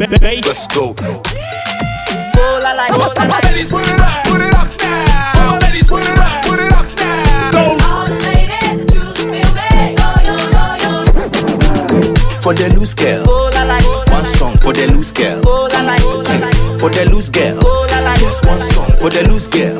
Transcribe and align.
Let's 0.00 0.66
go. 0.68 0.94
Oh 0.98 2.60
la 2.62 2.72
la, 2.72 2.86
oh 2.90 3.12
la 3.14 3.24
la. 3.24 3.38
Ladies, 3.44 3.68
put 3.68 3.86
it 3.86 4.00
up, 4.00 4.24
put 4.24 4.40
it 4.40 4.54
up 4.54 4.66
now. 4.80 5.58
Ladies, 5.58 5.88
put 5.88 6.02
it 6.02 6.18
up, 6.18 6.42
put 6.42 6.58
it 6.58 6.72
up 6.72 6.86
now. 6.96 7.76
All 7.84 8.06
the 8.06 8.14
ladies 8.24 8.86
truly 8.90 9.12
feel 9.28 9.52
me. 9.52 9.92
Yo, 10.00 10.08
yo, 10.24 10.36
yo, 10.56 10.64
yo. 10.80 12.40
For 12.40 12.54
the 12.54 12.72
loose 12.74 12.94
girl. 12.94 13.26
La 13.52 13.62
la, 13.64 13.76
One 14.10 14.24
song 14.24 14.56
for 14.56 14.72
the 14.72 14.86
loose 14.90 15.12
girl. 15.12 15.42
For 15.42 16.88
the 16.88 17.04
loose 17.10 17.28
girl. 17.28 17.56
La 17.60 18.00
la, 18.00 18.16
Just 18.16 18.46
one 18.46 18.62
song 18.62 18.90
for 18.96 19.10
the 19.10 19.28
loose 19.28 19.48
girl. 19.48 19.76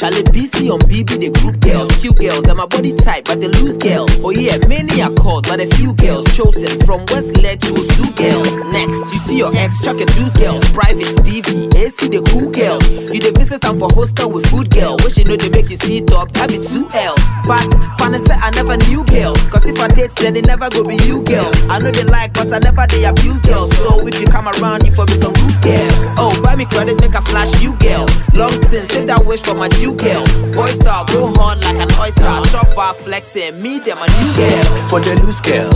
Charlie 0.00 0.22
BC 0.32 0.72
on 0.72 0.80
BB, 0.88 1.20
the 1.20 1.28
group 1.28 1.60
girls, 1.60 1.92
few 2.00 2.14
girls, 2.14 2.48
and 2.48 2.56
my 2.56 2.64
body 2.64 2.96
type, 3.04 3.26
but 3.26 3.38
the 3.38 3.52
loose 3.60 3.76
girls. 3.76 4.08
Oh 4.24 4.30
yeah, 4.30 4.56
many 4.66 4.96
are 5.02 5.12
called, 5.12 5.46
but 5.46 5.60
a 5.60 5.66
few 5.76 5.92
girls 5.92 6.24
chosen 6.34 6.72
from 6.88 7.04
West 7.12 7.36
Leg 7.36 7.60
to 7.60 7.76
Zoo 7.76 8.08
girls. 8.16 8.48
Next, 8.72 8.96
you 9.12 9.18
see 9.28 9.36
your 9.36 9.54
ex 9.54 9.84
chuck 9.84 10.00
and 10.00 10.08
deuce 10.16 10.32
girls, 10.32 10.64
private 10.72 11.04
DV, 11.20 11.76
AC 11.76 12.08
the 12.08 12.24
cool 12.32 12.48
girls. 12.48 12.80
You 13.12 13.20
the 13.20 13.28
visit 13.36 13.60
time 13.60 13.78
for 13.78 13.92
hostel 13.92 14.32
with 14.32 14.48
food 14.48 14.70
girl. 14.72 14.96
Wish 15.04 15.18
you 15.18 15.28
know 15.28 15.36
they 15.36 15.50
make 15.52 15.68
you 15.68 15.76
see 15.76 16.00
top, 16.00 16.34
have 16.40 16.48
it 16.48 16.64
two 16.64 16.88
L. 16.96 17.12
But 17.44 17.60
funny 18.00 18.24
say 18.24 18.40
I 18.40 18.56
never 18.56 18.80
knew 18.88 19.04
girl, 19.04 19.36
cause 19.52 19.68
if 19.68 19.76
I 19.84 19.88
date 19.92 20.16
then 20.16 20.32
it 20.34 20.46
never 20.48 20.72
go 20.72 20.80
be 20.80 20.96
you 21.04 21.20
girl. 21.28 21.52
I 21.68 21.76
know 21.76 21.92
they 21.92 22.08
like, 22.08 22.32
but 22.32 22.48
I 22.48 22.58
never 22.58 22.88
they 22.88 23.04
abuse 23.04 23.44
girls. 23.44 23.68
So 23.76 24.00
if 24.08 24.16
you 24.16 24.32
come 24.32 24.48
around, 24.48 24.88
you 24.88 24.96
for 24.96 25.04
me 25.04 25.20
some 25.20 25.36
good 25.36 25.60
girl. 25.60 25.92
Oh, 26.16 26.32
buy 26.40 26.56
me 26.56 26.64
credit, 26.64 26.96
make 27.04 27.12
a 27.12 27.20
flash 27.20 27.52
you 27.60 27.76
girl. 27.76 28.08
Long 28.32 28.56
since, 28.72 28.88
save 28.96 29.06
that 29.12 29.26
wish 29.28 29.44
for 29.44 29.52
my 29.52 29.68
new 29.76 29.89
girl. 29.94 30.24
Boy 30.54 30.66
star, 30.66 31.04
go 31.06 31.26
on 31.40 31.60
like 31.60 31.76
an 31.76 31.88
oyster. 32.00 32.22
Chop 32.50 32.74
bar 32.74 32.94
flexing, 32.94 33.60
me 33.62 33.78
them 33.78 33.98
a 33.98 34.06
new 34.20 34.34
girl. 34.34 34.64
For 34.88 35.00
the 35.00 35.14
loose 35.22 35.40
girl. 35.40 35.70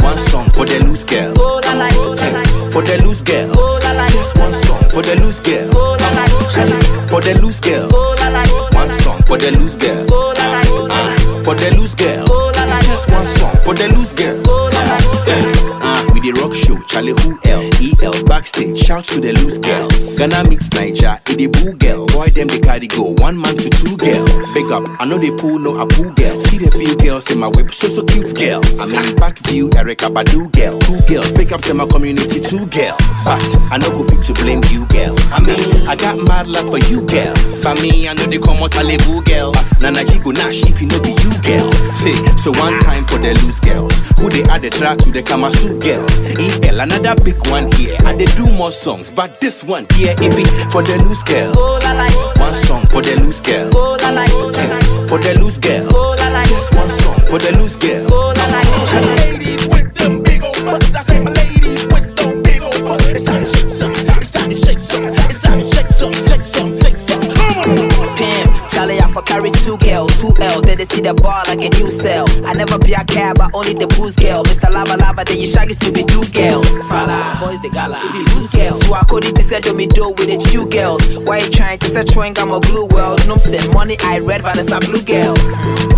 One 0.00 0.18
song 0.18 0.50
for 0.50 0.66
the 0.66 0.84
loose 0.84 1.04
girl. 1.04 1.34
la. 1.34 1.88
For 2.70 2.82
the 2.82 3.02
loose 3.04 3.22
girl. 3.22 3.52
Just 4.10 4.38
one 4.38 4.54
song 4.54 4.82
for 4.90 5.02
the 5.02 5.16
loose 5.20 5.40
girl. 5.40 5.68
la. 5.72 6.24
For 7.08 7.20
the 7.20 7.38
loose 7.40 7.60
girl. 7.60 7.88
One 8.72 8.90
song 9.02 9.22
for 9.24 9.38
the 9.38 9.50
loose 9.58 9.76
girl. 9.76 10.06
la. 10.06 10.62
For 11.44 11.54
the 11.54 11.74
loose 11.76 11.94
girl. 11.94 12.26
Just 12.82 13.10
one 13.10 13.26
song 13.26 13.56
for 13.64 13.74
the 13.74 13.88
loose 13.94 14.12
girl. 14.12 14.40
Ah, 15.82 16.04
with 16.12 16.22
the 16.22 16.32
rock 16.40 16.54
show, 16.54 16.78
Charlie 16.86 17.14
who 17.22 17.38
L, 17.44 17.62
EL 17.86 18.24
backstage, 18.24 18.78
shout 18.78 19.04
to 19.04 19.20
the 19.20 19.32
loose 19.38 19.58
girls. 19.58 20.18
Meets 20.48 20.72
Niger, 20.74 21.18
it 21.30 21.38
the 21.38 21.46
boo 21.46 21.72
girl. 21.78 22.06
Boy, 22.06 22.26
them 22.34 22.48
they 22.48 22.58
carry 22.58 22.88
go, 22.88 23.14
one 23.22 23.38
man 23.40 23.56
to 23.56 23.70
two 23.70 23.96
girls. 23.96 24.26
Big 24.54 24.70
up, 24.72 24.82
I 25.00 25.04
know 25.06 25.18
they 25.18 25.30
pull 25.30 25.58
no 25.58 25.78
a 25.78 25.86
boo 25.86 26.10
girl. 26.14 26.40
See 26.40 26.58
the 26.58 26.70
few 26.70 26.96
girls 26.96 27.30
in 27.30 27.38
my 27.38 27.46
whip, 27.46 27.72
so 27.72 27.86
so 27.88 28.02
cute 28.04 28.34
girl. 28.34 28.60
I 28.80 28.86
mean 28.90 29.14
back 29.16 29.38
view, 29.46 29.68
Erykah 29.70 30.10
Badu 30.10 30.50
girl. 30.50 30.78
Two 30.82 30.98
girls, 31.06 31.30
pick 31.32 31.52
up 31.52 31.62
to 31.62 31.74
my 31.74 31.86
community, 31.86 32.40
two 32.40 32.66
girls. 32.66 32.98
But 33.22 33.38
I 33.70 33.78
know 33.78 33.90
go 33.94 34.02
fit 34.02 34.22
to 34.26 34.32
blame 34.42 34.62
you 34.70 34.86
girl. 34.86 35.14
I 35.30 35.38
mean, 35.46 35.86
I 35.86 35.94
got 35.94 36.18
mad 36.18 36.48
love 36.48 36.66
for 36.70 36.82
you 36.90 37.02
girl. 37.06 37.34
For 37.62 37.74
me, 37.78 38.08
I 38.08 38.14
know 38.14 38.26
they 38.26 38.38
come 38.38 38.58
out 38.62 38.74
a 38.74 38.82
boo 39.06 39.22
girl. 39.22 39.54
Nana 39.80 40.02
Jigo 40.02 40.34
Nash, 40.34 40.62
if 40.66 40.80
you 40.82 40.88
know 40.90 40.98
be 41.02 41.14
you 41.22 41.32
girl. 41.46 41.70
See, 42.02 42.18
so 42.34 42.50
one 42.58 42.78
time 42.82 43.06
for 43.06 43.18
the 43.22 43.30
loose 43.46 43.60
girls. 43.60 43.94
Who 44.18 44.30
they 44.30 44.42
add 44.50 44.62
the 44.62 44.70
track 44.70 44.98
to 45.06 45.10
the 45.12 45.22
Kamasu 45.22 45.78
girls. 45.78 46.10
EL, 46.66 46.80
another 46.80 47.14
big 47.22 47.38
one 47.48 47.68
here. 47.76 47.96
And 48.04 48.18
they 48.20 48.26
do 48.36 48.46
more 48.52 48.72
songs, 48.72 49.10
but 49.10 49.40
this 49.40 49.62
one 49.64 49.86
here, 49.94 50.14
it 50.18 50.32
be 50.36 50.44
for 50.70 50.82
the 50.82 50.96
loose 51.04 51.22
girls. 51.22 51.54
Oh 51.58 51.78
la 51.84 51.92
la, 51.92 52.06
One 52.40 52.54
song 52.54 52.86
for 52.86 53.02
the 53.02 53.16
loose 53.22 53.40
girls. 53.40 53.72
oh 53.74 53.96
hmm. 53.96 54.02
la 54.04 54.10
la, 54.10 54.24
oh 54.30 54.50
la 54.50 54.64
la. 54.64 55.06
For 55.08 55.18
the 55.18 55.38
loose 55.40 55.58
girls. 55.58 55.92
Oh 55.92 56.14
la 56.18 56.28
la, 56.28 56.44
Just 56.46 56.74
one 56.74 56.90
song 56.90 57.18
for 57.28 57.38
the 57.38 57.52
loose 57.58 57.76
girls. 57.76 58.10
la 58.10 58.16
la, 58.16 58.60
la 58.60 59.00
la. 59.00 59.14
Ladies 59.22 59.66
with 59.68 59.94
them 59.94 60.22
big 60.22 60.42
old 60.42 60.64
butts. 60.64 60.94
I 60.94 61.02
say 61.02 61.20
my 61.22 61.30
ladies 61.32 61.86
with 61.86 62.16
them 62.16 62.42
big 62.42 62.62
old 62.62 62.82
butts. 62.84 63.06
It's 63.08 63.24
time 63.24 63.44
to 63.44 63.48
shake 63.48 63.68
some. 63.68 63.92
It's 63.92 64.30
time 64.30 64.50
to 64.50 64.56
shake 64.56 64.78
some. 64.78 65.04
It's 65.06 65.38
time 65.38 65.58
to 65.60 65.64
shake 65.66 65.88
some. 65.90 66.12
Shake 66.12 66.44
some. 66.44 66.74
Shake 66.76 66.96
some. 66.96 67.22
Come 67.22 67.58
on. 67.58 68.16
Pimp, 68.16 68.50
Charlie, 68.70 68.98
I 69.16 69.20
for 69.20 69.24
carry 69.24 69.50
two 69.64 69.78
girls, 69.78 70.12
two 70.20 70.34
L's. 70.40 70.60
Then 70.60 70.76
they 70.76 70.84
see 70.84 71.00
the 71.00 71.14
bar 71.14 71.42
like 71.48 71.64
a 71.64 71.70
new 71.80 71.88
cell. 71.88 72.26
I 72.44 72.52
never 72.52 72.78
be 72.78 72.92
a 72.92 73.02
cab, 73.02 73.38
but 73.38 73.54
only 73.54 73.72
the 73.72 73.86
booze 73.96 74.14
girl. 74.14 74.44
Mr. 74.44 74.70
Lava 74.70 74.96
Lava, 75.00 75.24
then 75.24 75.38
you 75.38 75.46
shaggy 75.46 75.72
to 75.72 75.90
be 75.90 76.04
two 76.04 76.20
girls. 76.36 76.68
Fala, 76.84 77.38
boys 77.40 77.58
the 77.62 77.70
gala, 77.70 77.96
be 78.12 78.20
booze 78.34 78.50
girls. 78.50 78.84
So 78.84 78.92
I 78.92 79.04
call 79.04 79.24
it 79.24 79.34
to 79.34 79.42
say 79.42 79.60
do 79.60 79.72
me 79.72 79.86
do 79.86 80.10
with 80.10 80.28
the 80.28 80.36
two 80.36 80.66
girls. 80.68 81.00
Why 81.24 81.38
you 81.38 81.48
trying 81.48 81.78
to 81.78 81.86
set 81.86 82.12
chewing 82.12 82.34
gum 82.34 82.52
or 82.52 82.60
glue 82.60 82.88
well? 82.92 83.16
No 83.26 83.38
send 83.38 83.72
money, 83.72 83.96
I 84.04 84.18
red 84.18 84.42
Vanessa 84.42 84.80
blue 84.80 85.00
girl. 85.00 85.32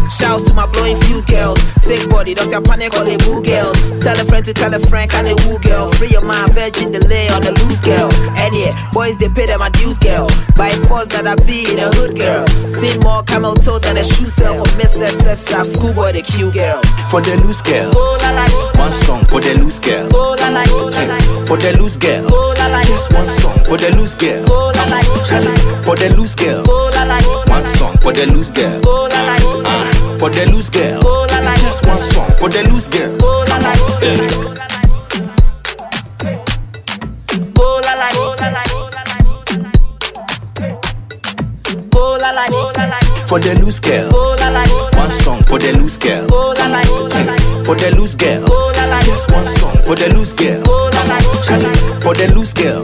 Shouts 0.08 0.44
to 0.44 0.54
my 0.54 0.66
blowing 0.70 0.96
fuse 1.02 1.26
girls. 1.26 1.60
Sick 1.82 2.08
body, 2.08 2.34
Dr. 2.34 2.62
Panic, 2.62 2.94
all 2.94 3.04
the 3.04 3.18
boo 3.18 3.42
girls. 3.42 3.76
Tell 4.00 4.14
a 4.14 4.24
friend 4.24 4.44
to 4.44 4.54
tell 4.54 4.72
a 4.72 4.78
friend, 4.78 5.10
can 5.10 5.26
a 5.26 5.34
woo 5.42 5.58
girl. 5.58 5.90
Free 5.98 6.08
your 6.08 6.24
mind, 6.24 6.54
virgin 6.54 6.92
delay 6.92 7.28
on 7.30 7.42
the 7.42 7.52
loose 7.66 7.80
girl. 7.80 8.08
And 8.38 8.54
yeah, 8.54 8.78
boys 8.92 9.18
they 9.18 9.28
pay 9.28 9.46
them 9.46 9.58
my 9.58 9.70
dues 9.70 9.98
girl. 9.98 10.28
By 10.54 10.70
force 10.86 11.06
that 11.12 11.26
I 11.26 11.34
be 11.34 11.66
in 11.70 11.78
a 11.78 11.90
hood 11.92 12.16
girl. 12.16 12.46
Seen 12.78 13.00
more 13.08 13.22
camel 13.24 13.54
toe 13.54 13.78
than 13.78 13.96
a 13.96 14.04
shoe 14.04 14.26
sell 14.26 14.54
for 14.58 14.68
Miss 14.76 14.94
SF 14.94 15.38
staff, 15.38 15.66
schoolboy 15.66 16.12
the 16.12 16.22
cute 16.22 16.52
girl. 16.52 16.80
For 17.10 17.20
the 17.20 17.36
loose. 17.42 17.62
Oh 17.66 18.18
la, 18.22 18.44
One 18.84 18.92
song 18.92 19.24
for 19.26 19.40
the 19.40 19.54
loose 19.60 19.80
la. 19.86 20.08
For 21.48 21.56
the 21.56 21.70
loose. 21.78 21.98
Oh 22.28 22.54
la, 22.58 22.82
Just 22.84 23.12
one 23.12 23.28
song 23.40 23.58
for 23.64 23.78
the 23.78 23.88
loose 23.96 24.16
la. 24.20 24.44
For 25.86 25.96
the 25.96 26.08
loose 26.16 26.34
girls. 26.34 26.66
La 26.68 27.04
la, 27.04 27.18
la 27.18 27.54
One 27.54 27.66
song 27.78 27.96
for 27.98 28.12
the 28.12 28.26
loose 28.32 28.52
la. 28.52 28.68
For 30.20 30.30
the 30.30 30.44
loose. 30.52 30.70
Oh 31.02 31.26
la, 31.30 31.54
Just 31.56 31.86
one 31.86 32.00
song 32.00 32.30
for 32.38 32.48
the 32.48 32.62
loose 32.68 32.88
girls. 32.88 34.27
For 43.28 43.38
the 43.40 43.54
loose 43.60 43.80
la, 43.84 44.08
One 44.98 45.10
song 45.10 45.42
for 45.44 45.58
the 45.58 45.72
loose 45.78 45.98
girls. 45.98 46.30
la 46.30 46.66
la, 46.66 46.80
la 46.80 47.18
eh, 47.18 47.24
la. 47.26 47.64
For 47.64 47.74
the 47.74 47.90
loose 47.96 48.16
la, 48.16 49.00
Just 49.02 49.30
one 49.30 49.46
song 49.46 49.76
for 49.84 49.96
the 49.96 50.08
loose 50.14 50.32
la. 50.32 50.62
For 52.00 52.14
the 52.14 52.32
loose 52.32 52.54
la, 52.56 52.80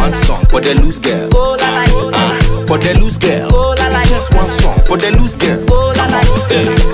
One 0.00 0.14
song 0.14 0.46
for 0.46 0.60
the 0.60 0.74
loose 0.74 0.98
girls. 0.98 1.32
la 1.34 1.56
la, 1.56 1.84
la 1.84 2.10
ah, 2.14 2.38
la. 2.52 2.66
For 2.66 2.78
the 2.78 2.94
loose 3.00 3.18
la, 3.18 4.04
Just 4.04 4.34
one 4.34 4.48
song 4.48 4.78
for 4.84 4.96
the 4.98 5.10
loose 5.18 5.36
girls. 5.36 6.87